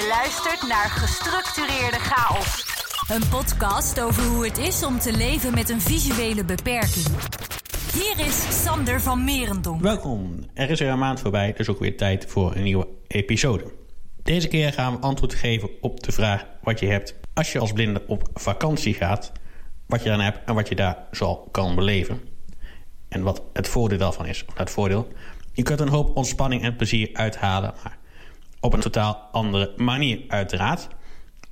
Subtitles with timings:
[0.00, 2.64] Je luistert naar Gestructureerde Chaos.
[3.08, 7.06] Een podcast over hoe het is om te leven met een visuele beperking.
[7.92, 9.80] Hier is Sander van Merendonk.
[9.80, 10.44] Welkom.
[10.54, 13.72] Er is weer een maand voorbij, dus ook weer tijd voor een nieuwe episode.
[14.22, 17.72] Deze keer gaan we antwoord geven op de vraag wat je hebt als je als
[17.72, 19.32] blinde op vakantie gaat.
[19.86, 22.20] Wat je dan hebt en wat je daar zal kan beleven.
[23.08, 24.44] En wat het voordeel daarvan is.
[24.44, 25.08] Of het voordeel.
[25.52, 27.74] Je kunt een hoop ontspanning en plezier uithalen.
[27.82, 27.98] Maar
[28.60, 30.88] op een totaal andere manier uiteraard.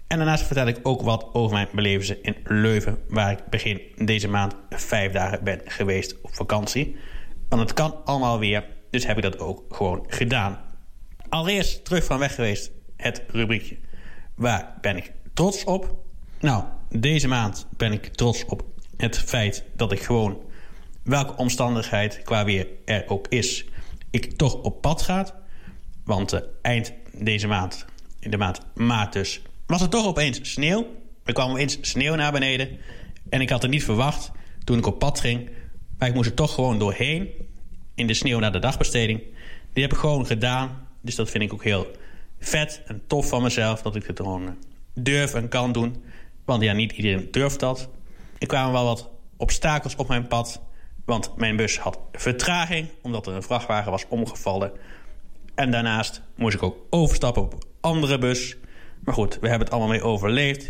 [0.07, 2.99] En daarnaast vertel ik ook wat over mijn belevenissen in Leuven...
[3.09, 6.97] waar ik begin deze maand vijf dagen ben geweest op vakantie.
[7.49, 10.59] Want het kan allemaal weer, dus heb ik dat ook gewoon gedaan.
[11.29, 13.79] Allereerst terug van weg geweest, het rubriekje.
[14.35, 15.97] Waar ben ik trots op?
[16.41, 18.63] Nou, deze maand ben ik trots op
[18.97, 20.43] het feit dat ik gewoon...
[21.03, 23.65] welke omstandigheid qua weer er ook is...
[24.11, 25.38] ik toch op pad ga.
[26.09, 27.87] Want uh, eind deze maand,
[28.21, 30.87] in de maand maart dus, was er toch opeens sneeuw.
[31.25, 32.79] Er kwam opeens sneeuw naar beneden.
[33.29, 34.31] En ik had het niet verwacht
[34.65, 35.51] toen ik op pad ging.
[35.99, 37.29] Maar ik moest er toch gewoon doorheen.
[37.95, 39.23] In de sneeuw naar de dagbesteding.
[39.73, 40.89] Die heb ik gewoon gedaan.
[41.01, 41.87] Dus dat vind ik ook heel
[42.39, 43.83] vet en tof van mezelf.
[43.83, 44.53] Dat ik het gewoon eh,
[44.95, 46.03] durf en kan doen.
[46.45, 47.89] Want ja, niet iedereen durft dat.
[48.39, 50.61] Er kwamen wel wat obstakels op mijn pad.
[51.05, 52.89] Want mijn bus had vertraging.
[53.03, 54.73] Omdat er een vrachtwagen was omgevallen.
[55.59, 58.57] En daarnaast moest ik ook overstappen op andere bus.
[59.05, 60.69] Maar goed, we hebben het allemaal mee overleefd.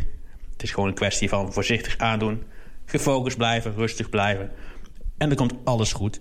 [0.53, 2.43] Het is gewoon een kwestie van voorzichtig aandoen.
[2.85, 4.51] Gefocust blijven, rustig blijven.
[5.19, 6.21] En dan komt alles goed.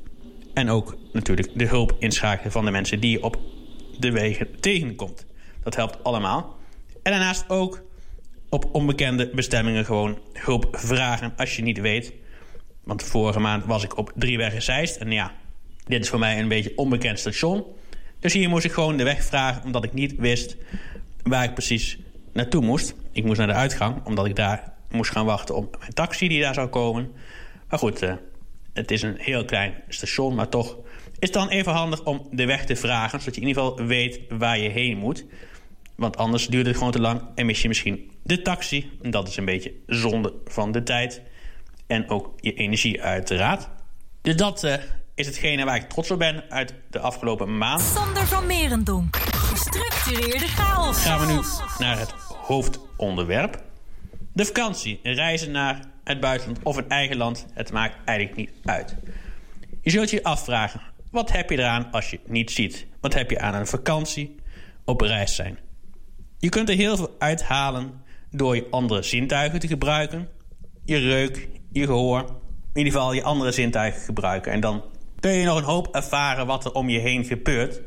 [0.53, 3.39] En ook natuurlijk de hulp inschakelen van de mensen die je op
[3.99, 5.25] de wegen tegenkomt.
[5.63, 6.57] Dat helpt allemaal.
[7.03, 7.83] En daarnaast ook
[8.49, 12.13] op onbekende bestemmingen gewoon hulp vragen als je niet weet.
[12.83, 14.95] Want vorige maand was ik op Drieweg Zeist.
[14.95, 15.31] En ja,
[15.85, 17.65] dit is voor mij een beetje onbekend station.
[18.19, 20.55] Dus hier moest ik gewoon de weg vragen, omdat ik niet wist
[21.23, 21.97] waar ik precies
[22.33, 22.95] naartoe moest.
[23.11, 26.41] Ik moest naar de uitgang, omdat ik daar moest gaan wachten op mijn taxi die
[26.41, 27.11] daar zou komen.
[27.69, 28.13] Maar goed, uh,
[28.73, 30.77] het is een heel klein station, maar toch
[31.19, 33.85] is het dan even handig om de weg te vragen, zodat je in ieder geval
[33.85, 35.25] weet waar je heen moet.
[35.95, 38.91] Want anders duurt het gewoon te lang en mis je misschien de taxi.
[39.01, 41.21] Dat is een beetje zonde van de tijd.
[41.87, 43.69] En ook je energie uiteraard.
[44.21, 44.73] Dus dat uh,
[45.17, 47.81] is hetgene waar ik trots op ben uit de afgelopen maand.
[47.81, 49.15] Sander van Merendonk.
[49.15, 51.03] Gestructureerde chaos.
[51.03, 51.39] Gaan we nu
[51.77, 53.63] naar het hoofdonderwerp.
[54.33, 58.95] De vakantie, reizen naar het buitenland of een eigen land, het maakt eigenlijk niet uit.
[59.81, 62.85] Je zult je afvragen, wat heb je eraan als je het niet ziet?
[63.01, 64.35] Wat heb je aan een vakantie
[64.85, 65.57] op reis zijn?
[66.37, 68.01] Je kunt er heel veel uithalen
[68.31, 70.29] door je andere zintuigen te gebruiken.
[70.85, 72.19] Je reuk, je gehoor,
[72.73, 74.51] in ieder geval je andere zintuigen gebruiken.
[74.51, 74.83] En dan
[75.19, 77.81] kun je nog een hoop ervaren wat er om je heen gebeurt.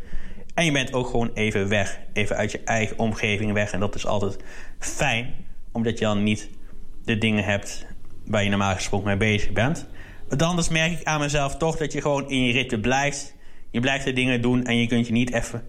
[0.55, 2.01] En je bent ook gewoon even weg.
[2.13, 3.73] Even uit je eigen omgeving weg.
[3.73, 4.37] En dat is altijd
[4.79, 5.35] fijn,
[5.73, 6.51] omdat je dan niet
[7.05, 7.87] de dingen hebt
[8.25, 9.87] waar je normaal gesproken mee bezig bent.
[10.29, 13.35] Want anders merk ik aan mezelf toch dat je gewoon in je ritme blijft.
[13.71, 15.69] Je blijft de dingen doen en je kunt je niet even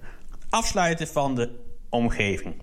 [0.50, 1.50] afsluiten van de
[1.90, 2.56] omgeving.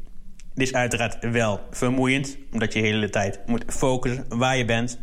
[0.55, 5.01] Dit is uiteraard wel vermoeiend, omdat je de hele tijd moet focussen waar je bent,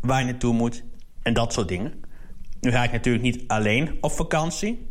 [0.00, 0.84] waar je naartoe moet
[1.22, 2.03] en dat soort dingen.
[2.64, 4.86] Nu ga ik natuurlijk niet alleen op vakantie.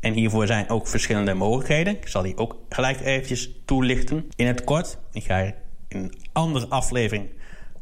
[0.00, 1.96] En hiervoor zijn ook verschillende mogelijkheden.
[1.96, 4.98] Ik zal die ook gelijk eventjes toelichten in het kort.
[5.12, 5.54] Ik ga in
[5.88, 7.28] een andere aflevering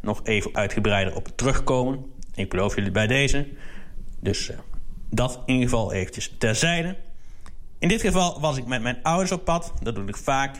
[0.01, 2.05] nog even uitgebreider op terugkomen.
[2.35, 3.49] Ik beloof jullie bij deze.
[4.21, 4.57] Dus uh,
[5.11, 6.97] dat in ieder geval eventjes terzijde.
[7.79, 9.73] In dit geval was ik met mijn ouders op pad.
[9.83, 10.57] Dat doe ik vaak.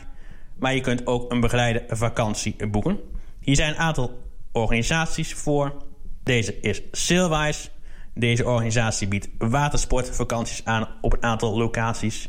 [0.59, 2.99] Maar je kunt ook een begeleide vakantie boeken.
[3.41, 5.75] Hier zijn een aantal organisaties voor.
[6.23, 7.69] Deze is Sailwise.
[8.19, 12.29] Deze organisatie biedt watersportvakanties aan op een aantal locaties.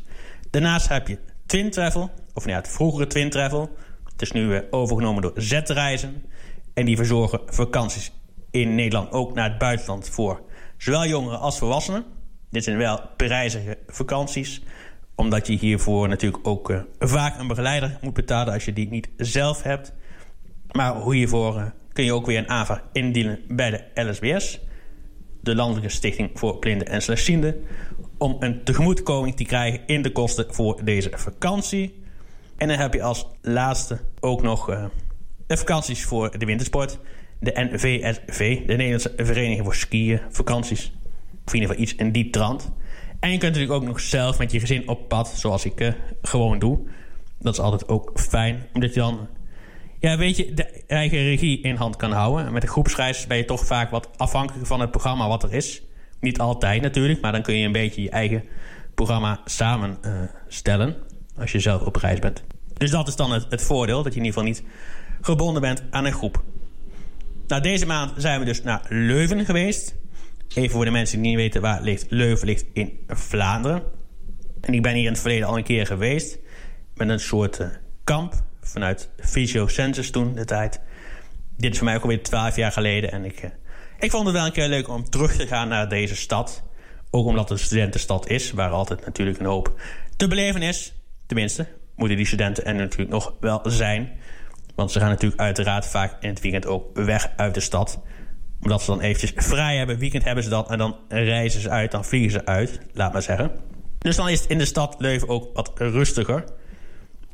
[0.50, 3.76] Daarnaast heb je Twin Travel, of nou ja, het vroegere Twin Travel.
[4.04, 6.24] Het is nu overgenomen door Z-reizen.
[6.74, 8.12] En die verzorgen vakanties
[8.52, 10.42] in Nederland ook naar het buitenland voor
[10.78, 12.06] zowel jongeren als volwassenen.
[12.50, 14.62] Dit zijn wel prijzige vakanties,
[15.16, 19.10] omdat je hiervoor natuurlijk ook uh, vaak een begeleider moet betalen als je die niet
[19.18, 19.94] zelf hebt.
[20.72, 24.60] Maar hiervoor uh, kun je ook weer een aanvraag indienen bij de LSBS
[25.48, 27.56] de Landelijke Stichting voor Blinden en Slechtzienden...
[28.18, 32.04] om een tegemoetkoming te krijgen in de kosten voor deze vakantie.
[32.58, 34.86] En dan heb je als laatste ook nog uh,
[35.48, 37.00] de vakanties voor de wintersport.
[37.40, 40.92] De NVSV, de Nederlandse Vereniging voor Skiën, vakanties.
[41.46, 42.72] Of in ieder geval iets in die trant.
[43.20, 45.92] En je kunt natuurlijk ook nog zelf met je gezin op pad, zoals ik uh,
[46.22, 46.80] gewoon doe.
[47.40, 49.28] Dat is altijd ook fijn, omdat je dan
[50.00, 52.54] ja, weet je, de eigen regie in hand kan houden.
[52.54, 55.82] Met de groepsreis ben je toch vaak wat afhankelijk van het programma wat er is.
[56.20, 58.44] Niet altijd natuurlijk, maar dan kun je een beetje je eigen
[58.96, 60.90] programma samenstellen.
[60.90, 62.44] Uh, als je zelf op reis bent.
[62.74, 64.64] Dus dat is dan het, het voordeel, dat je in ieder geval niet
[65.22, 66.44] gebonden bent aan een groep.
[67.48, 69.96] Nou, deze maand zijn we dus naar Leuven geweest.
[70.54, 72.06] Even voor de mensen die niet weten waar ligt.
[72.10, 73.84] Leuven ligt in Vlaanderen.
[74.62, 76.38] En ik ben hier in het verleden al een keer geweest.
[76.94, 77.68] Met een soort uh,
[78.04, 78.34] kamp
[78.68, 80.80] vanuit Physio Census toen, de tijd.
[81.58, 83.12] Dit is voor mij ook alweer twaalf jaar geleden.
[83.12, 83.50] En ik, uh,
[84.00, 86.64] ik vond het wel een keer leuk om terug te gaan naar deze stad.
[87.10, 89.80] Ook omdat het een studentenstad is, waar altijd natuurlijk een hoop
[90.18, 90.94] te beleven is.
[91.26, 94.10] Tenminste, moeten die studenten er natuurlijk nog wel zijn.
[94.76, 98.02] Want ze gaan natuurlijk uiteraard vaak in het weekend ook weg uit de stad.
[98.62, 99.98] Omdat ze dan eventjes vrij hebben.
[99.98, 101.92] Weekend hebben ze dat en dan reizen ze uit.
[101.92, 103.52] Dan vliegen ze uit, laat maar zeggen.
[103.98, 106.44] Dus dan is het in de stad Leuven ook wat rustiger.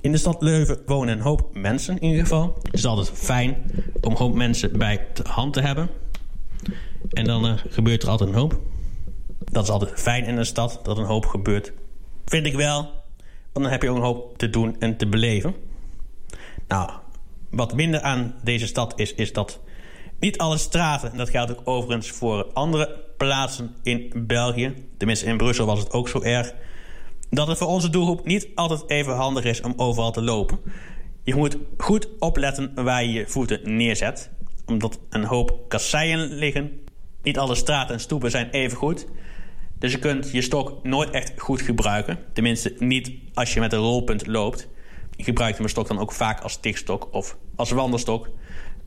[0.04, 2.58] In de stad Leuven wonen een hoop mensen in ieder geval.
[2.62, 3.72] Het is altijd fijn
[4.02, 5.90] om een hoop mensen bij de hand te hebben.
[7.10, 8.60] En dan uh, gebeurt er altijd een hoop.
[9.40, 11.74] Dat is altijd fijn in een stad, dat een hoop gebeurt.
[12.26, 12.82] Vind ik wel.
[13.52, 15.56] Want dan heb je ook een hoop te doen en te beleven.
[16.68, 16.90] Nou,
[17.50, 19.60] wat minder aan deze stad is, is dat
[20.20, 25.38] niet alle straten, en dat geldt ook overigens voor andere plaatsen in België, tenminste in
[25.38, 26.54] Brussel was het ook zo erg,
[27.35, 30.59] dat het voor onze doelgroep niet altijd even handig is om overal te lopen.
[31.24, 34.30] Je moet goed opletten waar je je voeten neerzet,
[34.65, 36.81] omdat een hoop kasseien liggen.
[37.21, 39.06] Niet alle straten en stoepen zijn even goed.
[39.80, 42.19] Dus je kunt je stok nooit echt goed gebruiken.
[42.33, 44.68] Tenminste, niet als je met een rolpunt loopt.
[45.15, 48.30] Ik gebruik mijn stok dan ook vaak als tikstok of als wandelstok.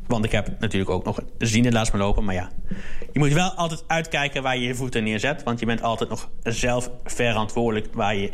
[0.06, 2.25] Want ik heb natuurlijk ook nog een ziende laat me lopen.
[2.25, 2.50] Maar ja,
[3.12, 5.43] je moet wel altijd uitkijken waar je je voeten neerzet.
[5.43, 8.31] Want je bent altijd nog zelf verantwoordelijk waar je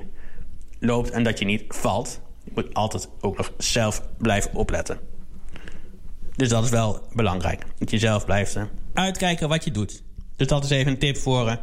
[0.81, 2.21] loopt en dat je niet valt.
[2.45, 4.99] Je moet altijd ook nog zelf blijven opletten.
[6.37, 7.65] Dus dat is wel belangrijk.
[7.79, 8.63] Dat je zelf blijft eh,
[8.95, 10.03] uitkijken wat je doet.
[10.37, 11.47] Dus dat is even een tip voor...
[11.47, 11.55] Uh,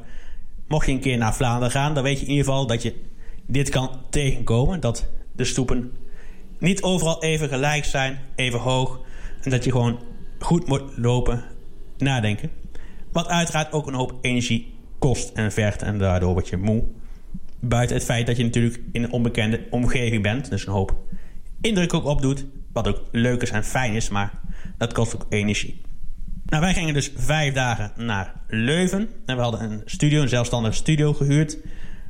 [0.67, 1.94] mocht je een keer naar Vlaanderen gaan...
[1.94, 2.95] dan weet je in ieder geval dat je
[3.45, 4.79] dit kan tegenkomen.
[4.79, 5.91] Dat de stoepen
[6.59, 9.00] niet overal even gelijk zijn, even hoog.
[9.41, 10.00] En dat je gewoon
[10.39, 11.44] goed moet lopen,
[11.97, 12.50] nadenken.
[13.12, 15.81] Wat uiteraard ook een hoop energie kost en vergt.
[15.81, 16.83] En daardoor word je moe.
[17.59, 20.50] Buiten het feit dat je natuurlijk in een onbekende omgeving bent.
[20.50, 20.97] Dus een hoop
[21.62, 22.45] indruk ook opdoet.
[22.74, 24.31] Wat ook leuk is en fijn is, maar
[24.77, 25.81] dat kost ook energie.
[26.45, 29.09] Nou, wij gingen dus vijf dagen naar Leuven.
[29.25, 31.57] En we hadden een studio, een zelfstandig studio gehuurd.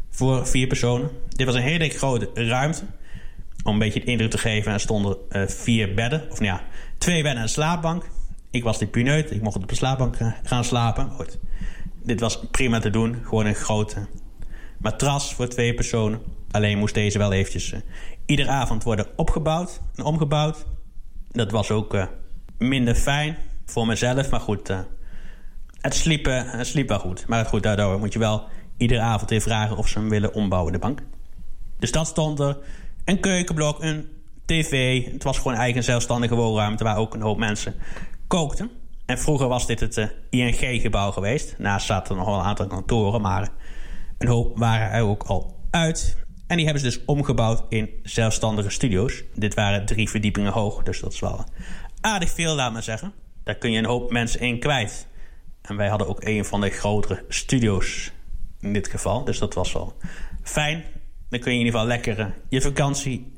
[0.10, 1.10] Voor vier personen.
[1.30, 2.84] Dit was een hele grote ruimte.
[3.64, 6.32] Om een beetje de indruk te geven, er stonden uh, vier bedden.
[6.32, 6.64] Of nou ja,
[7.00, 8.10] twee bedden en een slaapbank.
[8.52, 11.10] Ik was die puneut, ik mocht op de slaapbank eh, gaan slapen.
[11.10, 11.40] Goed.
[12.04, 13.22] Dit was prima te doen.
[13.24, 14.08] Gewoon een grote
[14.78, 16.22] matras voor twee personen.
[16.52, 17.80] Alleen moest deze wel eventjes uh,
[18.26, 20.66] iedere avond worden opgebouwd en omgebouwd.
[21.32, 22.06] Dat was ook uh,
[22.58, 24.30] minder fijn voor mezelf.
[24.30, 24.80] Maar goed, uh,
[25.82, 27.28] het, sliep, het sliep wel goed.
[27.28, 28.48] Maar goed, daardoor moet je wel
[28.78, 31.02] iedere avond weer vragen of ze hem willen ombouwen, de bank.
[31.80, 32.58] Dus dat stond er
[33.06, 34.10] een keukenblok, een
[34.50, 35.04] tv.
[35.12, 37.76] Het was gewoon eigen zelfstandige woonruimte waar ook een hoop mensen
[38.28, 38.70] kookten.
[39.06, 41.56] En vroeger was dit het uh, ING-gebouw geweest.
[41.58, 43.50] Naast zaten er nog wel een aantal kantoren, maar
[44.18, 46.18] een hoop waren er ook al uit.
[46.48, 49.24] En die hebben ze dus omgebouwd in zelfstandige studio's.
[49.36, 51.46] Dit waren drie verdiepingen hoog, dus dat is wel
[52.02, 53.14] aardig veel, laat maar zeggen.
[53.44, 55.08] Daar kun je een hoop mensen in kwijt.
[55.62, 58.12] En wij hadden ook een van de grotere studio's
[58.60, 59.94] in dit geval, dus dat was wel
[60.44, 60.84] fijn.
[61.30, 63.38] Dan kun je in ieder geval lekker eh, je vakantie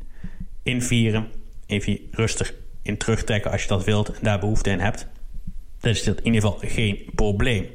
[0.72, 1.28] invieren.
[1.66, 5.08] Even rustig in terugtrekken als je dat wilt en daar behoefte in hebt.
[5.80, 7.66] Dan is dat in ieder geval geen probleem.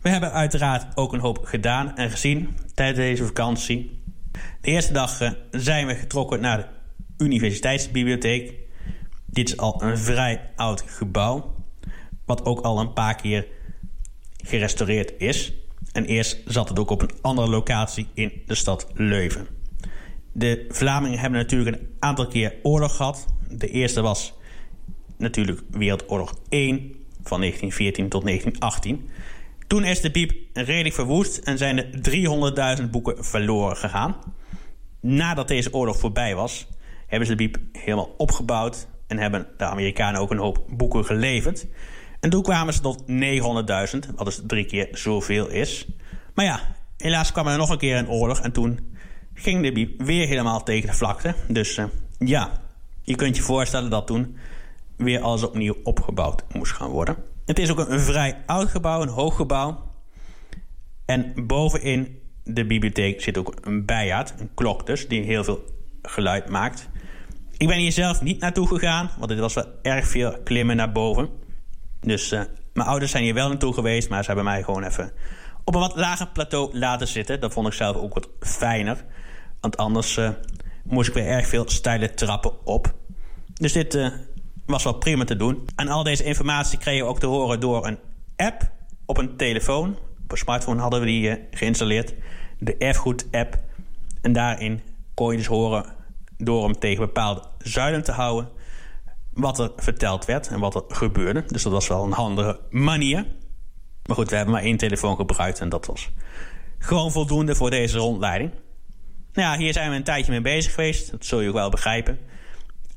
[0.00, 4.00] We hebben uiteraard ook een hoop gedaan en gezien tijdens deze vakantie.
[4.60, 8.54] De eerste dag eh, zijn we getrokken naar de Universiteitsbibliotheek.
[9.26, 11.54] Dit is al een vrij oud gebouw,
[12.24, 13.46] wat ook al een paar keer
[14.44, 15.52] gerestaureerd is.
[15.92, 19.57] En eerst zat het ook op een andere locatie in de stad Leuven.
[20.38, 23.26] De Vlamingen hebben natuurlijk een aantal keer oorlog gehad.
[23.50, 24.34] De eerste was
[25.16, 26.78] natuurlijk Wereldoorlog 1
[27.22, 29.08] van 1914 tot 1918.
[29.66, 34.16] Toen is de piep redelijk verwoest en zijn er 300.000 boeken verloren gegaan.
[35.00, 36.68] Nadat deze oorlog voorbij was,
[37.06, 41.66] hebben ze de piep helemaal opgebouwd en hebben de Amerikanen ook een hoop boeken geleverd.
[42.20, 45.86] En toen kwamen ze tot 900.000, wat dus drie keer zoveel is.
[46.34, 46.60] Maar ja,
[46.96, 48.87] helaas kwam er nog een keer een oorlog en toen
[49.38, 51.34] ging biep weer helemaal tegen de vlakte.
[51.48, 51.84] Dus uh,
[52.18, 52.52] ja,
[53.02, 54.36] je kunt je voorstellen dat toen
[54.96, 57.16] weer alles opnieuw opgebouwd moest gaan worden.
[57.46, 59.86] Het is ook een, vrij oud gebouw, een hoog gebouw.
[61.06, 65.64] En bovenin de bibliotheek zit ook een bijaard, een klok dus, die heel veel
[66.02, 66.88] geluid maakt.
[67.56, 70.92] Ik ben hier zelf niet naartoe gegaan, want het was wel erg veel klimmen naar
[70.92, 71.28] boven.
[72.00, 72.42] Dus uh,
[72.72, 75.12] mijn ouders zijn hier wel naartoe geweest, maar ze hebben mij gewoon even
[75.64, 77.40] op een wat lager plateau laten zitten.
[77.40, 79.04] Dat vond ik zelf ook wat fijner.
[79.60, 80.30] Want anders uh,
[80.84, 82.94] moest ik weer erg veel steile trappen op.
[83.54, 84.08] Dus dit uh,
[84.66, 85.66] was wel prima te doen.
[85.76, 87.98] En al deze informatie kreeg je ook te horen door een
[88.36, 88.70] app
[89.06, 89.96] op een telefoon.
[90.22, 92.14] Op een smartphone hadden we die uh, geïnstalleerd.
[92.58, 93.58] De Erfgoed-app.
[94.20, 94.80] En daarin
[95.14, 95.84] kon je dus horen
[96.36, 98.48] door hem tegen bepaalde zuilen te houden
[99.32, 101.44] wat er verteld werd en wat er gebeurde.
[101.46, 103.26] Dus dat was wel een handige manier.
[104.06, 106.10] Maar goed, we hebben maar één telefoon gebruikt en dat was
[106.78, 108.50] gewoon voldoende voor deze rondleiding.
[109.38, 111.10] Nou ja, hier zijn we een tijdje mee bezig geweest.
[111.10, 112.18] Dat zul je ook wel begrijpen.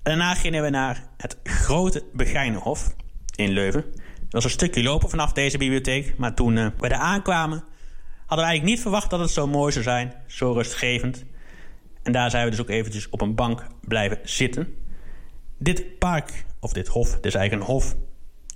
[0.04, 2.96] Daarna gingen we naar het Grote Begijnenhof
[3.36, 3.82] in Leuven.
[3.94, 6.18] Dat was een stukje lopen vanaf deze bibliotheek.
[6.18, 7.64] Maar toen uh, we daar aankwamen,
[8.18, 10.14] hadden we eigenlijk niet verwacht dat het zo mooi zou zijn.
[10.28, 11.26] Zo rustgevend.
[12.04, 14.76] En daar zijn we dus ook eventjes op een bank blijven zitten.
[15.58, 17.96] Dit park, of dit hof, het is eigenlijk een hof.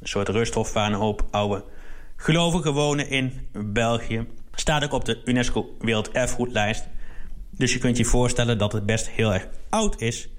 [0.01, 1.63] Een soort rusthof waar een hoop oude
[2.15, 4.27] gelovigen wonen in België.
[4.55, 6.93] Staat ook op de UNESCO Werelderfgoedlijst.
[7.57, 10.29] Dus je kunt je voorstellen dat het best heel erg oud is.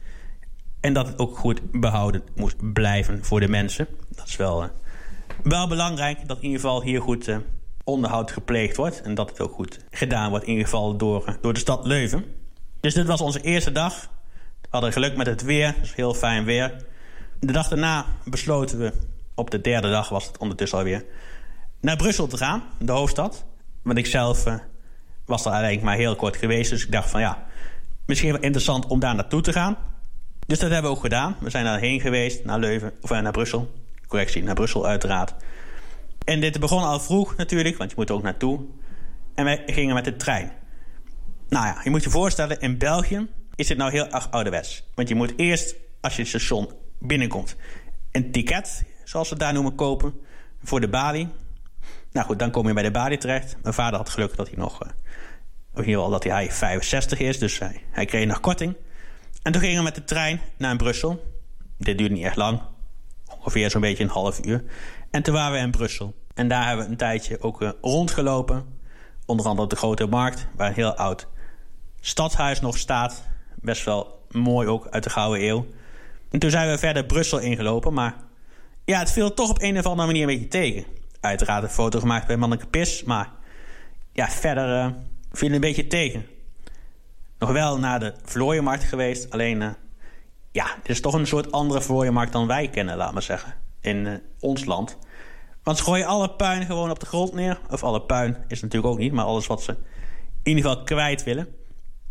[0.81, 3.89] En dat het ook goed behouden moet blijven voor de mensen.
[4.09, 4.69] Dat is wel, uh,
[5.43, 7.37] wel belangrijk dat in ieder geval hier goed uh,
[7.85, 9.03] onderhoud gepleegd wordt.
[9.03, 11.87] En dat het ook goed gedaan wordt, in ieder geval door, uh, door de stad
[11.87, 12.25] Leuven.
[12.81, 14.11] Dus dit was onze eerste dag.
[14.61, 16.85] We hadden geluk met het weer, dus heel fijn weer.
[17.41, 18.93] De dag daarna besloten we,
[19.35, 21.05] op de derde dag was het ondertussen alweer,
[21.81, 23.45] naar Brussel te gaan, de hoofdstad.
[23.83, 24.45] Want ik zelf
[25.27, 26.71] was er eigenlijk maar heel kort geweest.
[26.71, 27.47] Dus ik dacht van ja,
[28.07, 29.77] misschien wel interessant om daar naartoe te gaan.
[30.47, 31.37] Dus dat hebben we ook gedaan.
[31.41, 33.73] We zijn daarheen geweest, naar Leuven, of naar Brussel.
[34.07, 35.35] Correctie, naar Brussel uiteraard.
[36.25, 38.61] En dit begon al vroeg natuurlijk, want je moet er ook naartoe.
[39.35, 40.53] En wij gingen met de trein.
[41.49, 44.85] Nou ja, je moet je voorstellen, in België is het nou heel erg ouderwets.
[44.95, 47.57] Want je moet eerst, als je het station binnenkomt,
[48.13, 50.15] een ticket, zoals ze het daar noemen, kopen
[50.63, 51.29] voor de balie.
[52.13, 53.57] Nou goed, dan kom je bij de balie terecht.
[53.63, 54.91] Mijn vader had geluk dat hij nog, uh,
[55.85, 58.77] in ieder dat hij 65 is, dus hij, hij kreeg nog korting.
[59.43, 61.35] En toen gingen we met de trein naar Brussel.
[61.79, 62.61] Dit duurde niet echt lang.
[63.39, 64.65] Ongeveer zo'n beetje een half uur.
[65.11, 66.15] En toen waren we in Brussel.
[66.35, 68.65] En daar hebben we een tijdje ook uh, rondgelopen.
[69.27, 71.27] Onder andere op de Grote Markt, waar een heel oud
[72.01, 73.23] stadhuis nog staat.
[73.55, 75.67] Best wel mooi ook, uit de Gouden Eeuw.
[76.31, 78.15] En toen zijn we verder Brussel ingelopen, maar...
[78.85, 80.85] Ja, het viel toch op een of andere manier een beetje tegen.
[81.21, 83.31] Uiteraard een foto gemaakt bij Manneke Pis, maar...
[84.13, 84.87] Ja, verder uh,
[85.37, 86.27] viel een beetje tegen
[87.39, 89.31] nog wel naar de vlooienmarkt geweest.
[89.31, 89.71] Alleen, uh,
[90.53, 93.55] ja, het is toch een soort andere vlooienmarkt dan wij kennen, laat maar zeggen.
[93.81, 94.99] In uh, ons land.
[95.63, 97.61] Want ze gooien alle puin gewoon op de grond neer.
[97.71, 99.73] Of alle puin is natuurlijk ook niet, maar alles wat ze
[100.43, 101.49] in ieder geval kwijt willen.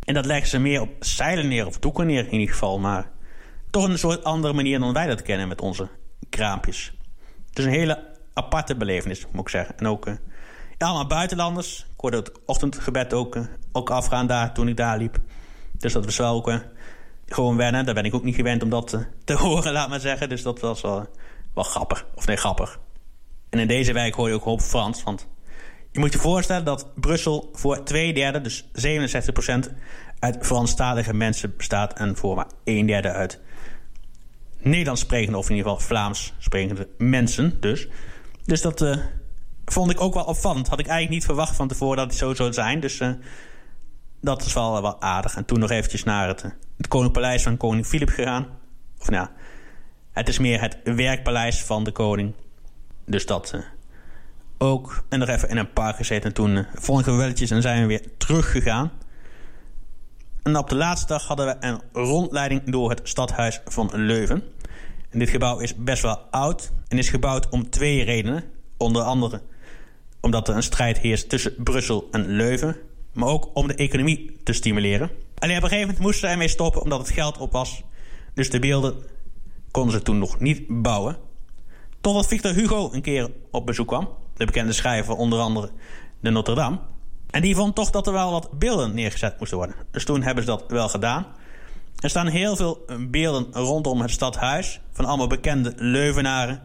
[0.03, 2.79] En dat leggen ze meer op zeilen neer of doeken neer in ieder geval.
[2.79, 3.11] Maar
[3.69, 5.89] toch een soort andere manier dan wij dat kennen met onze
[6.29, 6.97] kraampjes.
[7.49, 9.77] Het is een hele aparte belevenis, moet ik zeggen.
[9.77, 10.13] En ook uh,
[10.77, 11.79] allemaal buitenlanders.
[11.79, 13.37] Ik hoorde het ochtendgebed ook
[13.75, 15.19] ook afgaan daar toen ik daar liep.
[15.71, 16.57] Dus dat was wel ook uh,
[17.25, 17.85] gewoon wennen.
[17.85, 20.29] Daar ben ik ook niet gewend om dat uh, te horen, laat maar zeggen.
[20.29, 21.07] Dus dat was wel,
[21.53, 22.05] wel grappig.
[22.15, 22.79] Of nee, grappig.
[23.49, 25.03] En in deze wijk hoor je ook hoop Frans.
[25.03, 25.27] Want
[25.91, 28.69] je moet je voorstellen dat Brussel voor twee derde, dus 67%,
[30.19, 31.93] uit Franstalige mensen bestaat.
[31.93, 33.39] En voor maar een derde uit
[34.57, 37.57] Nederlands sprekende, of in ieder geval Vlaams sprekende mensen.
[37.59, 37.87] Dus,
[38.45, 38.81] dus dat
[39.65, 40.67] vond ik ook wel opvallend.
[40.67, 42.79] Had ik eigenlijk niet verwacht van tevoren dat het zo zou zijn.
[42.79, 43.09] Dus uh,
[44.21, 45.35] dat is wel, wel aardig.
[45.35, 46.41] En toen nog eventjes naar het,
[46.77, 48.47] het Koningpaleis van koning Filip gegaan.
[48.99, 49.27] Of nou,
[50.11, 52.33] het is meer het werkpaleis van de koning.
[53.05, 53.55] Dus dat
[54.57, 55.03] ook.
[55.09, 56.29] En nog even in een park gezeten.
[56.29, 58.91] En toen uh, vond ik welletjes en zijn we weer teruggegaan.
[60.43, 64.43] En op de laatste dag hadden we een rondleiding door het stadhuis van Leuven.
[65.09, 68.43] En dit gebouw is best wel oud en is gebouwd om twee redenen.
[68.77, 69.41] Onder andere
[70.25, 72.75] omdat er een strijd heerst tussen Brussel en Leuven
[73.13, 75.09] maar ook om de economie te stimuleren.
[75.37, 77.83] Alleen op een gegeven moment moesten ze ermee stoppen omdat het geld op was.
[78.33, 78.95] Dus de beelden
[79.71, 81.17] konden ze toen nog niet bouwen.
[82.01, 84.09] Totdat Victor Hugo een keer op bezoek kwam.
[84.35, 85.69] De bekende schrijver onder andere
[86.19, 86.79] de Notre Dame.
[87.29, 89.75] En die vond toch dat er wel wat beelden neergezet moesten worden.
[89.91, 91.25] Dus toen hebben ze dat wel gedaan.
[91.99, 94.81] Er staan heel veel beelden rondom het stadhuis.
[94.91, 96.61] Van allemaal bekende Leuvenaren.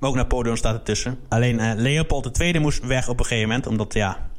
[0.00, 1.18] Maar ook Napoleon staat ertussen.
[1.28, 3.66] Alleen uh, Leopold II moest weg op een gegeven moment.
[3.66, 4.30] Omdat ja,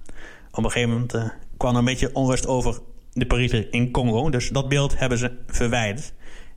[0.52, 2.80] op een gegeven moment uh, kwam er een beetje onrust over
[3.14, 4.30] de Pariser in Congo.
[4.30, 6.14] Dus dat beeld hebben ze verwijderd.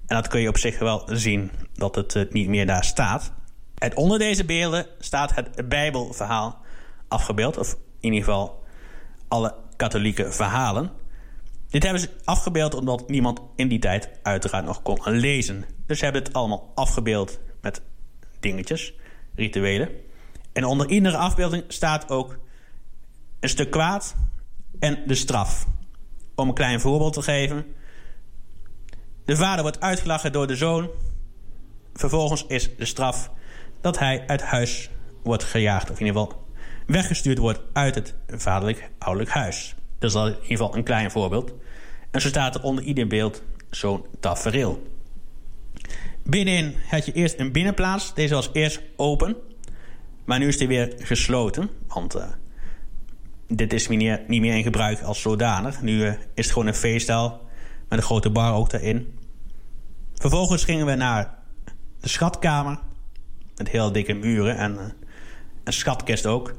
[0.06, 3.32] En dat kun je op zich wel zien, dat het uh, niet meer daar staat.
[3.78, 6.58] En onder deze beelden staat het Bijbelverhaal
[7.08, 7.58] afgebeeld.
[7.58, 8.62] Of in ieder geval
[9.28, 10.90] alle katholieke verhalen.
[11.68, 15.64] Dit hebben ze afgebeeld omdat niemand in die tijd uiteraard nog kon lezen.
[15.86, 17.82] Dus ze hebben het allemaal afgebeeld met
[18.44, 18.94] dingetjes,
[19.34, 19.88] rituelen.
[20.52, 22.38] En onder iedere afbeelding staat ook
[23.40, 24.16] een stuk kwaad
[24.78, 25.66] en de straf.
[26.34, 27.66] Om een klein voorbeeld te geven.
[29.24, 30.90] De vader wordt uitgelachen door de zoon.
[31.94, 33.30] Vervolgens is de straf
[33.80, 34.90] dat hij uit huis
[35.22, 35.90] wordt gejaagd.
[35.90, 36.44] Of in ieder geval
[36.86, 39.74] weggestuurd wordt uit het vaderlijk ouderlijk huis.
[39.98, 41.52] Dat is in ieder geval een klein voorbeeld.
[42.10, 44.93] En zo staat er onder ieder beeld zo'n tafereel.
[46.26, 48.14] Binnenin had je eerst een binnenplaats.
[48.14, 49.36] Deze was eerst open.
[50.24, 51.70] Maar nu is die weer gesloten.
[51.86, 52.24] Want uh,
[53.48, 55.82] dit is niet meer, in gebruik als zodanig.
[55.82, 57.40] Nu uh, is het gewoon een feestzaal.
[57.88, 59.18] Met een grote bar ook daarin.
[60.14, 61.38] Vervolgens gingen we naar
[62.00, 62.78] de schatkamer.
[63.56, 64.80] Met heel dikke muren en uh,
[65.64, 66.54] een schatkist ook.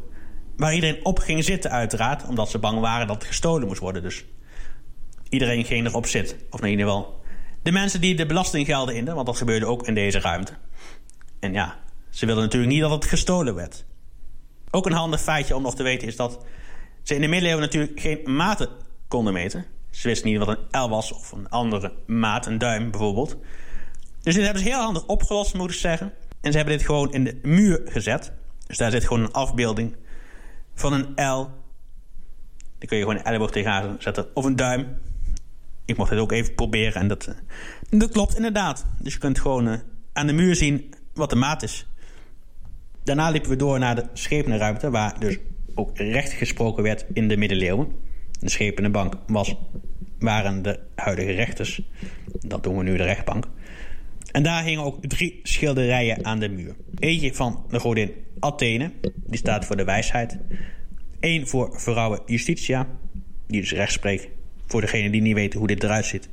[0.57, 2.27] Waar iedereen op ging zitten uiteraard.
[2.27, 4.01] Omdat ze bang waren dat het gestolen moest worden.
[4.01, 4.25] Dus
[5.29, 6.37] iedereen ging erop zitten.
[6.49, 7.23] Of in ieder geval
[7.65, 9.15] de mensen die de belastinggelden inden.
[9.15, 10.53] Want dat gebeurde ook in deze ruimte.
[11.39, 11.79] En ja,
[12.09, 13.85] ze wilden natuurlijk niet dat het gestolen werd.
[14.71, 16.45] Ook een handig feitje om nog te weten is dat
[17.03, 18.69] ze in de middeleeuwen natuurlijk geen maten
[19.07, 19.65] konden meten.
[19.89, 23.35] Ze wisten niet wat een L was of een andere maat, een duim bijvoorbeeld.
[24.21, 26.13] Dus dit hebben ze heel handig opgelost, moet ik zeggen.
[26.41, 28.31] En ze hebben dit gewoon in de muur gezet.
[28.67, 29.95] Dus daar zit gewoon een afbeelding
[30.73, 31.49] van een L.
[32.77, 34.27] Die kun je gewoon een elleboog tegenaan zetten.
[34.33, 34.97] Of een duim.
[35.85, 37.35] Ik mocht het ook even proberen en dat, eh,
[37.99, 38.85] dat klopt inderdaad.
[38.99, 39.75] Dus je kunt gewoon uh,
[40.13, 41.87] aan de muur zien wat de maat is.
[43.03, 45.37] Daarna liepen we door naar de schepenruimte, waar dus
[45.75, 47.91] ook recht gesproken werd in de middeleeuwen.
[48.39, 49.55] De schepenbank was,
[50.19, 51.81] waren de huidige rechters.
[52.39, 53.47] Dat doen we nu de rechtbank.
[54.31, 56.75] En daar hingen ook drie schilderijen aan de muur.
[56.99, 58.91] Eentje van de godin Athene,
[59.25, 60.37] die staat voor de wijsheid.
[61.19, 62.87] Eén voor vrouwen Justitia,
[63.47, 64.27] die dus recht spreekt.
[64.67, 66.29] Voor degenen die niet weten hoe dit eruit ziet.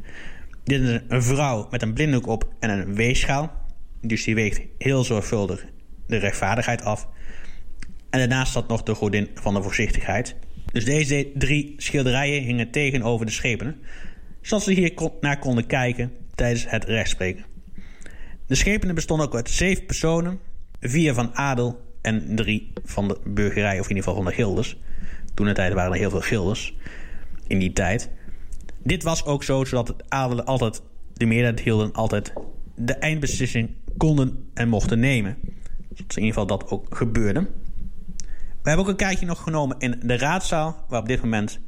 [0.65, 3.53] Dit is een vrouw met een blinddoek op en een weegschaal.
[4.01, 5.65] Dus die weegt heel zorgvuldig
[6.07, 7.09] de rechtvaardigheid af.
[8.11, 10.37] En daarnaast staat nog de godin van de voorzichtigheid.
[10.73, 13.81] Dus deze drie schilderijen hingen tegenover de schepenen,
[14.41, 17.45] zodat ze hier naar konden kijken tijdens het rechtspreken.
[18.47, 20.39] De schepenen bestonden ook uit zeven personen,
[20.81, 24.77] vier van adel en drie van de burgerij, of in ieder geval van de gildes.
[25.35, 26.75] Toen de tijd waren er heel veel gildes
[27.47, 28.11] in die tijd.
[28.85, 32.33] Dit was ook zo, zodat het adelen altijd de meerderheid hielden, altijd
[32.75, 35.37] de eindbeslissing konden en mochten nemen.
[35.89, 37.41] Dat in ieder geval dat ook gebeurde.
[38.63, 41.61] We hebben ook een kijkje nog genomen in de raadzaal, waar op dit moment,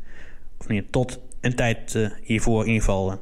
[0.58, 3.16] of niet, tot een tijd uh, hiervoor in ieder geval, uh,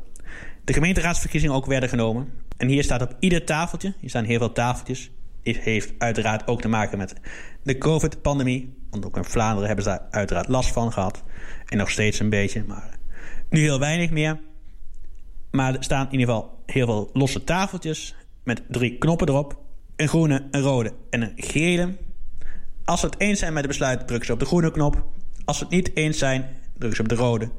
[0.64, 2.32] de gemeenteraadsverkiezingen ook werden genomen.
[2.56, 5.10] En hier staat op ieder tafeltje, hier staan heel veel tafeltjes.
[5.42, 7.14] Dit heeft uiteraard ook te maken met
[7.62, 8.74] de COVID-pandemie.
[8.90, 11.22] Want ook in Vlaanderen hebben ze daar uiteraard last van gehad.
[11.66, 12.98] En nog steeds een beetje, maar
[13.52, 14.40] nu heel weinig meer.
[15.50, 19.60] Maar er staan in ieder geval heel veel losse tafeltjes met drie knoppen erop.
[19.96, 21.96] Een groene, een rode en een gele.
[22.84, 25.04] Als ze het eens zijn met het besluit, drukken ze op de groene knop.
[25.44, 27.50] Als ze het niet eens zijn, drukken ze op de rode.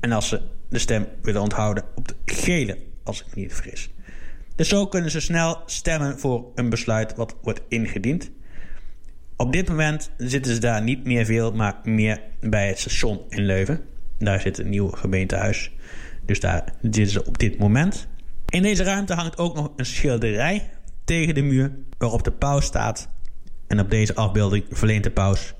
[0.00, 3.90] En als ze de stem willen onthouden, op de gele, als ik niet vergis.
[4.54, 8.30] Dus zo kunnen ze snel stemmen voor een besluit wat wordt ingediend.
[9.36, 13.44] Op dit moment zitten ze daar niet meer veel, maar meer bij het station in
[13.44, 13.80] Leuven.
[14.20, 15.70] Daar zit een nieuw gemeentehuis.
[16.26, 18.08] Dus daar zitten ze op dit moment.
[18.48, 20.70] In deze ruimte hangt ook nog een schilderij
[21.04, 23.08] tegen de muur waarop de paus staat.
[23.66, 25.54] En op deze afbeelding verleent de paus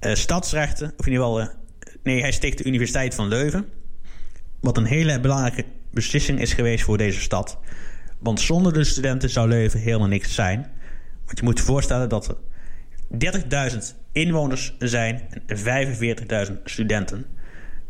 [0.00, 1.48] uh, stadsrechten, of in ieder geval, uh,
[2.02, 3.66] nee, hij sticht de Universiteit van Leuven.
[4.60, 7.58] Wat een hele belangrijke beslissing is geweest voor deze stad.
[8.18, 10.70] Want zonder de studenten zou Leuven helemaal niks zijn.
[11.24, 12.36] Want je moet je voorstellen dat er
[13.72, 13.78] 30.000
[14.12, 15.58] inwoners zijn en
[16.48, 17.26] 45.000 studenten.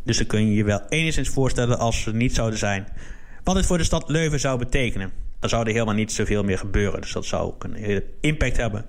[0.04, 2.86] Dus dan kun je je wel enigszins voorstellen als ze niet zouden zijn.
[3.44, 5.10] Wat het voor de stad Leuven zou betekenen.
[5.38, 7.00] Dan zou er helemaal niet zoveel meer gebeuren.
[7.00, 8.84] Dus dat zou ook een hele impact hebben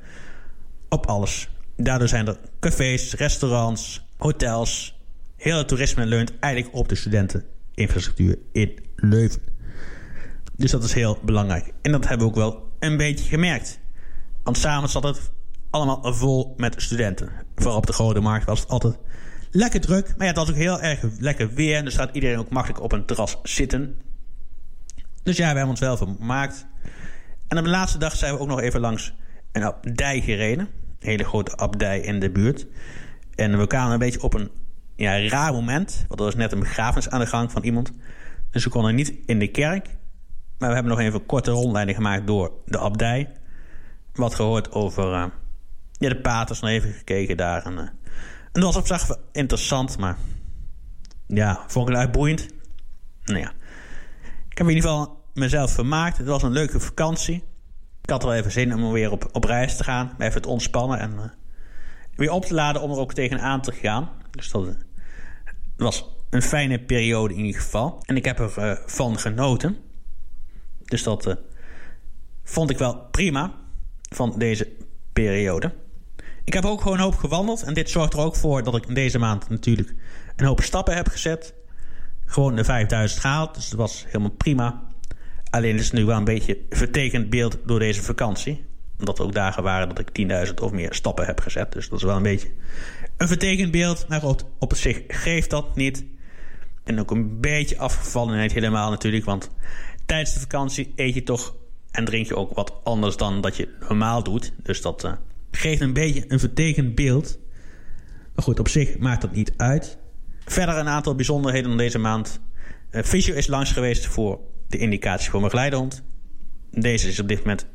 [0.89, 1.49] op alles.
[1.75, 5.01] Daardoor zijn er cafés, restaurants, hotels.
[5.35, 9.41] Heel het toerisme leunt eigenlijk op de studenteninfrastructuur in Leuven.
[10.55, 11.73] Dus dat is heel belangrijk.
[11.81, 13.79] En dat hebben we ook wel een beetje gemerkt.
[14.43, 15.31] Want samen zat het
[15.69, 17.31] allemaal vol met studenten.
[17.55, 18.97] Vooral op de Grote Markt was het altijd
[19.53, 20.07] lekker druk.
[20.07, 21.75] Maar ja, het was ook heel erg lekker weer.
[21.75, 24.01] En dus staat iedereen ook makkelijk op een terras zitten.
[25.23, 26.65] Dus ja, we hebben ons wel vermaakt.
[27.47, 29.13] En op de laatste dag zijn we ook nog even langs
[29.51, 30.67] een abdij gereden.
[30.99, 32.67] Een hele grote abdij in de buurt.
[33.35, 34.51] En we kwamen een beetje op een
[34.95, 36.05] ja, raar moment.
[36.07, 37.91] Want er was net een begrafenis aan de gang van iemand.
[38.51, 39.87] Dus we konden niet in de kerk.
[40.57, 43.31] Maar we hebben nog even een korte rondleiding gemaakt door de abdij.
[44.13, 45.25] Wat gehoord over uh,
[45.91, 46.59] ja, de paters.
[46.59, 47.65] Nog even gekeken daar.
[47.65, 47.79] En, uh,
[48.53, 49.97] en dat was op zich interessant.
[49.97, 50.17] Maar
[51.27, 52.47] ja, vond ik het uitboeiend.
[53.23, 53.51] Nou ja.
[54.49, 56.17] Ik heb in ieder geval mezelf vermaakt.
[56.17, 57.43] Het was een leuke vakantie.
[58.01, 60.15] Ik had wel even zin om weer op, op reis te gaan.
[60.17, 61.23] Even te ontspannen en uh,
[62.15, 64.09] weer op te laden om er ook tegenaan te gaan.
[64.31, 64.73] Dus dat uh,
[65.77, 68.03] was een fijne periode in ieder geval.
[68.05, 69.77] En ik heb ervan uh, van genoten.
[70.83, 71.37] Dus dat
[72.43, 73.53] vond ik wel prima
[74.09, 74.71] van deze
[75.13, 75.73] periode.
[76.43, 77.63] Ik heb ook gewoon een hoop gewandeld.
[77.63, 79.93] En dit zorgt er ook voor dat ik in deze maand natuurlijk
[80.35, 81.53] een hoop stappen heb gezet.
[82.25, 83.55] Gewoon de 5000 gehaald.
[83.55, 84.81] Dus dat was helemaal prima.
[85.49, 88.65] Alleen is het nu wel een beetje vertekend beeld door deze vakantie.
[88.99, 91.71] Omdat er ook dagen waren dat ik 10.000 of meer stappen heb gezet.
[91.71, 92.51] Dus dat is wel een beetje
[93.17, 94.07] een vertekend beeld.
[94.07, 96.05] Maar op, op zich geeft dat niet.
[96.83, 99.25] En ook een beetje afgevallenheid helemaal natuurlijk.
[99.25, 99.49] Want
[100.05, 101.55] tijdens de vakantie eet je toch
[101.91, 104.53] en drink je ook wat anders dan dat je normaal doet.
[104.63, 105.11] Dus dat uh,
[105.55, 107.39] geeft een beetje een vertekend beeld.
[108.35, 109.97] Maar goed, op zich maakt dat niet uit.
[110.45, 112.39] Verder een aantal bijzonderheden van deze maand.
[112.91, 116.03] Uh, Fysio is langs geweest voor de indicatie voor mijn geleidehond.
[116.71, 117.65] Deze is op dit moment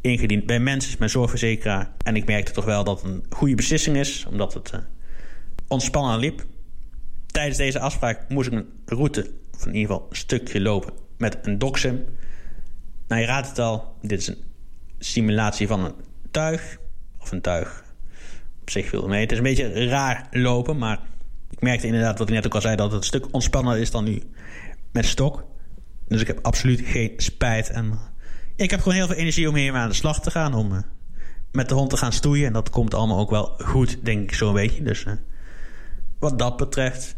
[0.00, 1.92] ingediend bij mensen, mijn zorgverzekeraar.
[2.04, 4.80] En ik merkte toch wel dat het een goede beslissing is, omdat het uh,
[5.68, 6.44] ontspannen liep.
[7.26, 11.38] Tijdens deze afspraak moest ik een route, of in ieder geval een stukje lopen, met
[11.42, 12.04] een doxim.
[13.08, 14.42] Nou, je raadt het al, dit is een
[14.98, 15.94] simulatie van een
[16.30, 16.78] tuig.
[17.24, 17.84] Of een tuig
[18.60, 19.20] op zich veel mee.
[19.20, 20.98] Het is een beetje raar lopen, maar
[21.50, 23.90] ik merkte inderdaad, wat ik net ook al zei, dat het een stuk ontspannender is
[23.90, 24.22] dan nu
[24.92, 25.44] met stok.
[26.08, 27.70] Dus ik heb absoluut geen spijt.
[27.70, 27.98] En
[28.56, 30.54] ik heb gewoon heel veel energie om hiermee aan de slag te gaan.
[30.54, 30.78] Om uh,
[31.52, 32.46] met de hond te gaan stoeien.
[32.46, 34.82] En dat komt allemaal ook wel goed, denk ik zo'n beetje.
[34.82, 35.12] Dus uh,
[36.18, 37.16] wat dat betreft.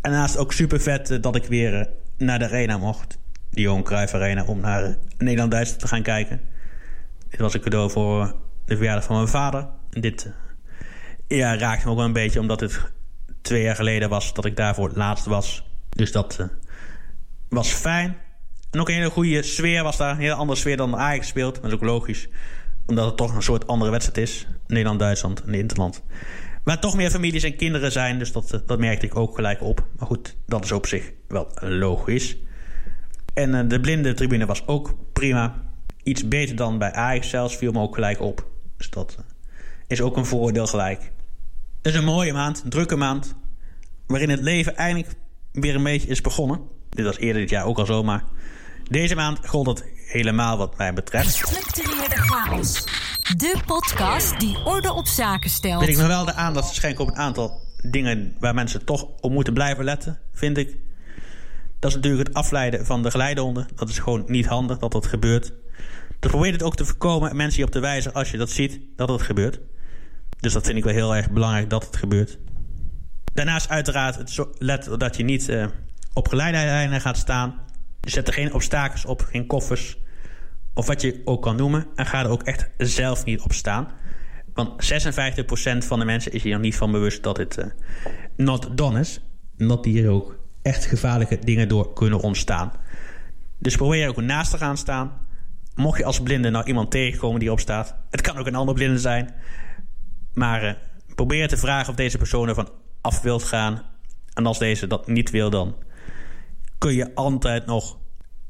[0.00, 3.18] En daarnaast ook super vet uh, dat ik weer naar de arena mocht.
[3.50, 4.44] De Johan Cruijff Arena.
[4.44, 6.40] Om naar Nederland-Duitsland te gaan kijken.
[7.28, 8.34] Dit was een cadeau voor
[8.70, 9.66] de verjaardag van mijn vader.
[9.90, 10.30] Dit
[11.28, 12.40] ja, raakt me ook wel een beetje.
[12.40, 12.80] Omdat het
[13.42, 15.64] twee jaar geleden was dat ik daarvoor het laatst was.
[15.88, 16.48] Dus dat
[17.48, 18.16] was fijn.
[18.70, 20.10] En ook een hele goede sfeer was daar.
[20.10, 21.54] Een hele andere sfeer dan Ajax speelt.
[21.54, 22.28] Dat is ook logisch.
[22.86, 24.46] Omdat het toch een soort andere wedstrijd is.
[24.66, 26.02] Nederland-Duitsland en Interland.
[26.64, 28.18] Waar toch meer families en kinderen zijn.
[28.18, 29.86] Dus dat, eh, dat merkte ik ook gelijk op.
[29.98, 32.36] Maar goed, dat is op zich wel logisch.
[33.34, 35.62] En de blinde tribune was ook prima.
[36.02, 37.56] Iets beter dan bij Ajax zelfs.
[37.56, 38.48] Viel me ook gelijk op.
[38.80, 39.24] Dus dat uh,
[39.86, 41.12] is ook een voordeel gelijk.
[41.82, 42.62] Het is een mooie maand.
[42.64, 43.34] Een drukke maand.
[44.06, 45.14] Waarin het leven eindelijk
[45.52, 46.60] weer een beetje is begonnen.
[46.88, 48.24] Dit was eerder dit jaar ook al zo, maar
[48.88, 51.40] deze maand gold het helemaal wat mij betreft.
[51.40, 52.84] Gestructureerde chaos.
[53.36, 55.80] De podcast die orde op zaken stelt.
[55.80, 59.30] Wil ik me wel de aandacht schenken op een aantal dingen waar mensen toch op
[59.30, 60.76] moeten blijven letten, vind ik.
[61.78, 63.68] Dat is natuurlijk het afleiden van de geleidehonden.
[63.74, 65.52] Dat is gewoon niet handig dat dat gebeurt.
[66.20, 68.80] Probeer het ook te voorkomen en mensen je op te wijzen als je dat ziet
[68.96, 69.60] dat het gebeurt.
[70.40, 72.38] Dus dat vind ik wel heel erg belangrijk dat het gebeurt.
[73.34, 75.66] Daarnaast uiteraard let dat je niet uh,
[76.12, 77.54] op geleiderlijnen gaat staan.
[78.00, 79.98] Zet er geen obstakels op, geen koffers.
[80.74, 81.86] Of wat je ook kan noemen.
[81.94, 83.88] En ga er ook echt zelf niet op staan.
[84.54, 87.64] Want 56% van de mensen is hier nog niet van bewust dat het uh,
[88.36, 89.20] not done is.
[89.56, 92.72] En dat hier ook echt gevaarlijke dingen door kunnen ontstaan.
[93.58, 95.19] Dus probeer er ook naast te gaan staan.
[95.80, 97.94] Mocht je als blinde nou iemand tegenkomen die erop staat.
[98.10, 99.34] Het kan ook een ander blinde zijn.
[100.34, 100.72] Maar uh,
[101.14, 102.68] probeer te vragen of deze persoon ervan
[103.00, 103.82] af wilt gaan.
[104.32, 105.76] En als deze dat niet wil, dan
[106.78, 107.98] kun je altijd nog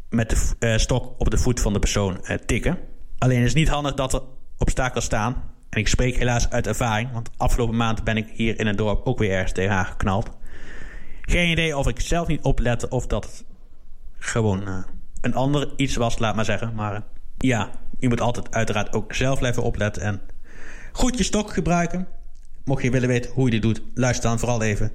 [0.08, 2.78] met de uh, stok op de voet van de persoon uh, tikken.
[3.18, 4.22] Alleen is het niet handig dat er
[4.58, 5.42] obstakels staan.
[5.68, 9.06] En ik spreek helaas uit ervaring, want afgelopen maand ben ik hier in het dorp
[9.06, 10.30] ook weer ergens tegenaan geknald.
[11.20, 13.44] Geen idee of ik zelf niet oplette of dat het
[14.18, 14.84] gewoon
[15.20, 16.74] een ander iets was, laat maar zeggen.
[16.74, 17.02] Maar
[17.40, 20.20] ja, je moet altijd uiteraard ook zelf blijven opletten en
[20.92, 22.09] goed je stok gebruiken.
[22.64, 24.92] Mocht je willen weten hoe je dit doet, luister dan vooral even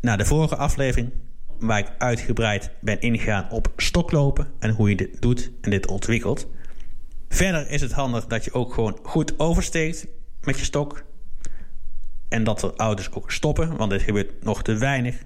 [0.00, 1.10] naar de vorige aflevering
[1.58, 6.46] waar ik uitgebreid ben ingegaan op stoklopen en hoe je dit doet en dit ontwikkelt.
[7.28, 10.06] Verder is het handig dat je ook gewoon goed oversteekt
[10.40, 11.04] met je stok.
[12.28, 15.22] En dat de ouders ook stoppen, want dit gebeurt nog te weinig.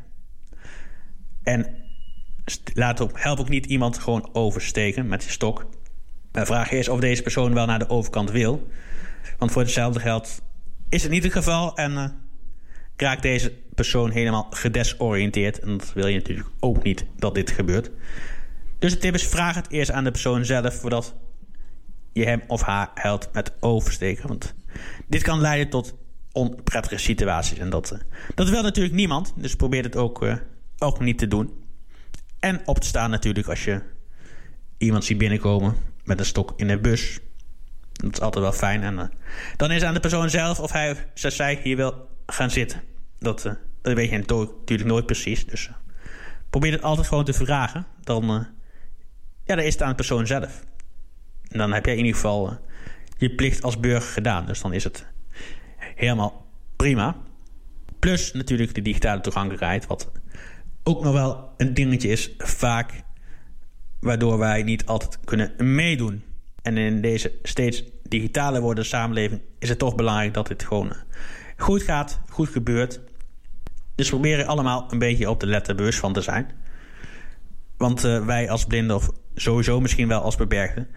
[1.42, 1.77] En
[2.75, 5.66] laat help ook niet iemand gewoon oversteken met je stok.
[6.37, 8.68] De vraag is of deze persoon wel naar de overkant wil.
[9.38, 10.42] Want voor hetzelfde geld
[10.88, 12.05] is het niet het geval en uh,
[12.96, 15.59] raakt deze persoon helemaal gedesoriënteerd.
[15.61, 17.90] En dat wil je natuurlijk ook niet dat dit gebeurt.
[18.79, 21.14] Dus de tip is: vraag het eerst aan de persoon zelf voordat
[22.12, 24.29] je hem of haar helpt met oversteken.
[24.29, 24.55] Want
[25.09, 25.94] dit kan leiden tot
[26.33, 27.59] onprettige situaties.
[27.59, 27.99] En dat, uh,
[28.35, 29.33] dat wil natuurlijk niemand.
[29.37, 30.37] Dus probeer het ook, uh,
[30.79, 31.64] ook niet te doen.
[32.40, 33.83] En op te staan natuurlijk als je
[34.79, 37.19] iemand ziet binnenkomen met een stok in de bus.
[37.92, 38.83] Dat is altijd wel fijn.
[38.83, 39.05] En uh,
[39.57, 42.83] dan is het aan de persoon zelf of hij of zij hier wil gaan zitten.
[43.19, 45.47] Dat, uh, dat weet je natuurlijk nooit precies.
[45.47, 45.75] Dus uh,
[46.51, 47.87] probeer het altijd gewoon te vragen.
[48.01, 48.47] Dan,
[49.45, 50.64] ja, dan is het aan de persoon zelf.
[51.49, 52.59] En dan heb jij in ieder geval
[53.19, 54.47] je plicht als burger gedaan.
[54.47, 55.07] Dus dan is het
[55.79, 57.16] helemaal prima.
[57.99, 59.87] Plus natuurlijk de digitale toegankelijkheid.
[59.87, 60.11] Wat
[60.83, 63.05] ook nog wel een dingetje is vaak
[64.07, 66.23] waardoor wij niet altijd kunnen meedoen.
[66.62, 70.92] En in deze steeds digitaler wordende samenleving is het toch belangrijk dat dit gewoon
[71.57, 73.01] goed gaat, goed gebeurt.
[73.95, 76.51] Dus proberen allemaal een beetje op de letter bewust van te zijn.
[77.77, 80.88] Want uh, wij als blinden, of sowieso misschien wel als beperkten,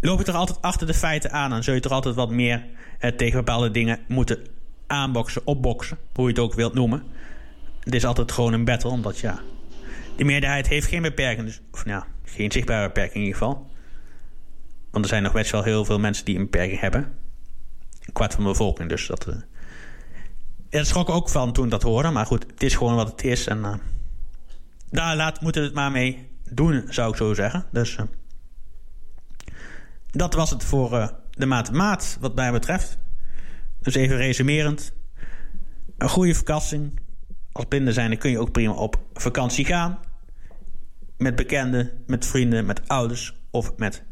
[0.00, 1.52] lopen toch altijd achter de feiten aan.
[1.52, 2.64] En zul je toch altijd wat meer
[3.00, 4.38] uh, tegen bepaalde dingen moeten
[4.86, 7.02] aanboksen, opboksen, hoe je het ook wilt noemen.
[7.80, 9.40] Het is altijd gewoon een battle, omdat ja,
[10.16, 13.70] de meerderheid heeft geen beperking, dus, of nou, geen zichtbare beperking in ieder geval.
[14.90, 17.12] Want er zijn nog best wel heel veel mensen die een beperking hebben.
[18.00, 19.26] Een kwart van de bevolking, dus dat.
[20.70, 23.46] Uh, schrok ook van toen dat hoorde, maar goed, het is gewoon wat het is.
[23.46, 23.74] En uh,
[24.90, 27.66] daar laat, moeten we het maar mee doen, zou ik zo zeggen.
[27.72, 28.04] Dus uh,
[30.10, 32.98] dat was het voor de maand maat, wat mij betreft.
[33.80, 34.92] Dus even resumerend.
[35.98, 36.94] Een goede vakantie.
[37.52, 39.98] Als blinde zijn, kun je ook prima op vakantie gaan.
[41.24, 44.02] Met bekenden, met vrienden, met ouders of met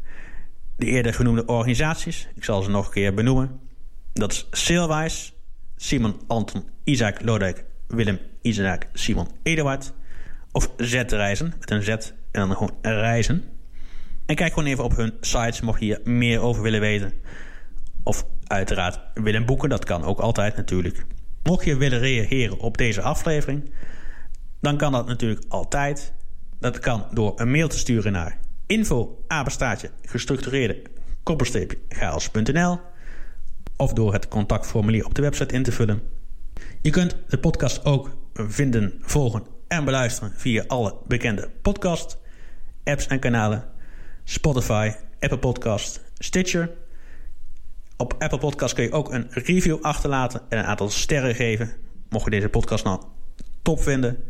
[0.77, 2.27] de eerder genoemde organisaties.
[2.35, 3.59] Ik zal ze nog een keer benoemen.
[4.13, 5.31] Dat is Sailwise,
[5.75, 9.93] Simon Anton Isaac Lodijk Willem Isaac Simon Eduard.
[10.51, 13.43] Of Z-reizen, met een Z en dan gewoon reizen.
[14.25, 17.13] En kijk gewoon even op hun sites, mocht je hier meer over willen weten.
[18.03, 21.05] Of uiteraard willen boeken, dat kan ook altijd natuurlijk.
[21.43, 23.71] Mocht je willen reageren op deze aflevering,
[24.61, 26.13] dan kan dat natuurlijk altijd.
[26.63, 29.25] Dat kan door een mail te sturen naar info
[30.01, 30.81] gestructureerde
[31.23, 32.79] koppelsteepje chaos.nl
[33.75, 36.01] of door het contactformulier op de website in te vullen.
[36.81, 42.17] Je kunt de podcast ook vinden, volgen en beluisteren via alle bekende podcast
[42.83, 43.63] apps en kanalen.
[44.23, 46.71] Spotify, Apple Podcast, Stitcher.
[47.97, 51.71] Op Apple Podcast kun je ook een review achterlaten en een aantal sterren geven.
[52.09, 53.03] Mocht je deze podcast nou
[53.61, 54.23] top vinden.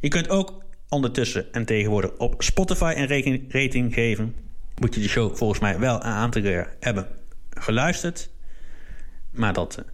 [0.00, 0.61] Je kunt ook
[0.92, 4.34] ondertussen en tegenwoordig op Spotify een rating geven.
[4.78, 7.08] Moet je de show volgens mij wel een aantal keer hebben
[7.50, 8.30] geluisterd.
[9.30, 9.84] Maar dat uh,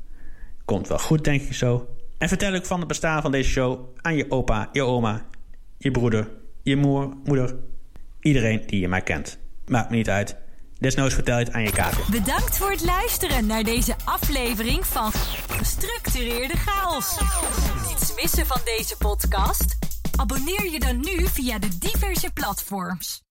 [0.64, 1.88] komt wel goed, denk ik zo.
[2.18, 5.26] En vertel ook van het bestaan van deze show aan je opa, je oma,
[5.78, 6.28] je broeder,
[6.62, 7.56] je moer, moeder.
[8.20, 9.38] Iedereen die je maar kent.
[9.66, 10.36] Maakt me niet uit.
[10.78, 12.04] Desnoods vertel je het aan je kater.
[12.10, 15.12] Bedankt voor het luisteren naar deze aflevering van
[15.48, 17.18] Gestructureerde Chaos.
[17.88, 19.76] Niets missen van deze podcast?
[20.18, 23.22] Abonneer je dan nu via de diverse platforms.